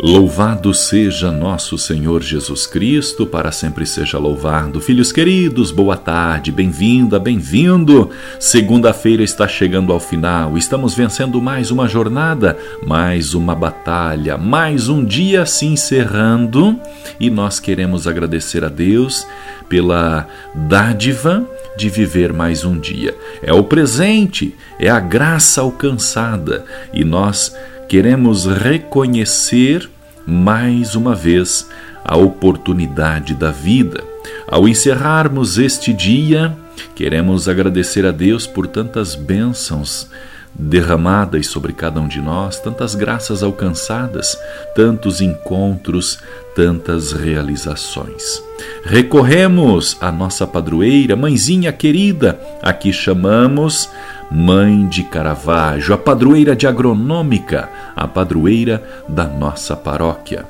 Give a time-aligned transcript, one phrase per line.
[0.00, 4.80] Louvado seja nosso Senhor Jesus Cristo, para sempre seja louvado.
[4.80, 8.10] Filhos queridos, boa tarde, bem-vinda, bem-vindo.
[8.40, 15.04] Segunda-feira está chegando ao final, estamos vencendo mais uma jornada, mais uma batalha, mais um
[15.04, 16.80] dia se encerrando
[17.20, 19.26] e nós queremos agradecer a Deus
[19.68, 23.14] pela dádiva de viver mais um dia.
[23.42, 27.54] É o presente, é a graça alcançada e nós
[27.92, 29.86] queremos reconhecer
[30.26, 31.68] mais uma vez
[32.02, 34.02] a oportunidade da vida.
[34.48, 36.56] Ao encerrarmos este dia,
[36.94, 40.08] queremos agradecer a Deus por tantas bênçãos
[40.54, 44.38] derramadas sobre cada um de nós, tantas graças alcançadas,
[44.74, 46.18] tantos encontros,
[46.56, 48.42] tantas realizações.
[48.86, 53.86] Recorremos à nossa padroeira, mãezinha querida, a que chamamos
[54.34, 60.46] Mãe de Caravaggio, a padroeira de agronômica, a padroeira da nossa paróquia.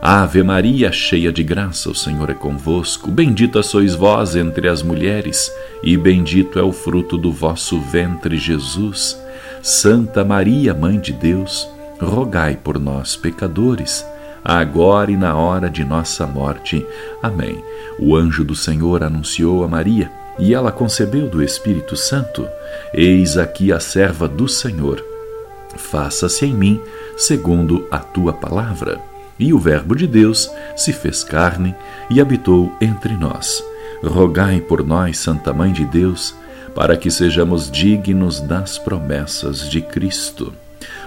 [0.00, 3.10] Ave Maria, cheia de graça, o Senhor é convosco.
[3.10, 9.20] Bendita sois vós entre as mulheres, e bendito é o fruto do vosso ventre, Jesus.
[9.62, 11.68] Santa Maria, Mãe de Deus,
[12.00, 14.02] rogai por nós, pecadores,
[14.42, 16.86] agora e na hora de nossa morte.
[17.22, 17.62] Amém.
[17.98, 22.48] O anjo do Senhor anunciou a Maria, e ela concebeu do Espírito Santo.
[22.92, 25.04] Eis aqui a serva do Senhor.
[25.76, 26.80] Faça-se em mim
[27.16, 29.00] segundo a tua palavra.
[29.38, 31.74] E o Verbo de Deus se fez carne
[32.08, 33.62] e habitou entre nós.
[34.02, 36.34] Rogai por nós, Santa Mãe de Deus,
[36.74, 40.52] para que sejamos dignos das promessas de Cristo.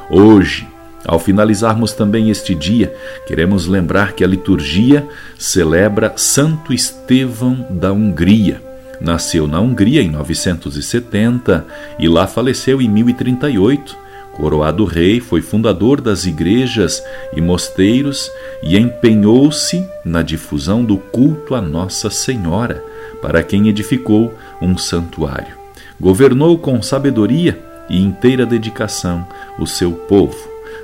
[0.09, 0.67] Hoje,
[1.05, 2.93] ao finalizarmos também este dia,
[3.25, 8.68] queremos lembrar que a liturgia celebra Santo Estevão da Hungria.
[8.99, 11.65] Nasceu na Hungria em 970
[11.97, 13.97] e lá faleceu em 1038.
[14.33, 18.31] Coroado rei, foi fundador das igrejas e mosteiros
[18.63, 22.83] e empenhou-se na difusão do culto a Nossa Senhora,
[23.21, 25.57] para quem edificou um santuário.
[25.99, 29.27] Governou com sabedoria e inteira dedicação
[29.57, 30.37] o seu povo.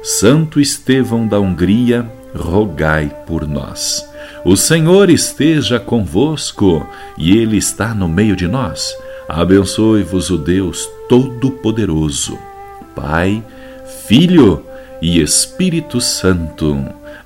[0.04, 2.06] Santo Estevão da Hungria,
[2.36, 4.06] rogai por nós.
[4.44, 6.88] O Senhor esteja convosco
[7.18, 8.96] e Ele está no meio de nós.
[9.28, 12.38] Abençoe-vos o Deus Todo-Poderoso,
[12.96, 13.44] Pai,
[14.08, 14.64] Filho
[15.02, 16.86] e Espírito Santo.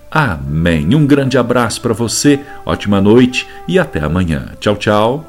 [0.10, 0.96] Amém.
[0.96, 4.54] Um grande abraço para você, ótima noite e até amanhã.
[4.60, 5.29] Tchau, tchau.